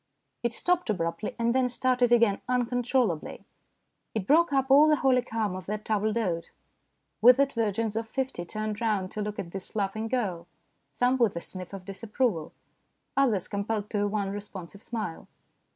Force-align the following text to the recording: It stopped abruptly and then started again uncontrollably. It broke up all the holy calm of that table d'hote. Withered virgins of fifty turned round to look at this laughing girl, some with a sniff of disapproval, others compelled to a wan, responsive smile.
It 0.41 0.55
stopped 0.55 0.89
abruptly 0.89 1.35
and 1.37 1.53
then 1.53 1.69
started 1.69 2.11
again 2.11 2.41
uncontrollably. 2.49 3.45
It 4.15 4.25
broke 4.25 4.51
up 4.51 4.71
all 4.71 4.87
the 4.87 4.95
holy 4.95 5.21
calm 5.21 5.55
of 5.55 5.67
that 5.67 5.85
table 5.85 6.11
d'hote. 6.11 6.49
Withered 7.21 7.53
virgins 7.53 7.95
of 7.95 8.07
fifty 8.07 8.43
turned 8.43 8.81
round 8.81 9.11
to 9.11 9.21
look 9.21 9.37
at 9.37 9.51
this 9.51 9.75
laughing 9.75 10.07
girl, 10.07 10.47
some 10.91 11.17
with 11.17 11.35
a 11.35 11.41
sniff 11.41 11.71
of 11.71 11.85
disapproval, 11.85 12.51
others 13.15 13.47
compelled 13.47 13.91
to 13.91 14.01
a 14.01 14.07
wan, 14.07 14.31
responsive 14.31 14.81
smile. 14.81 15.27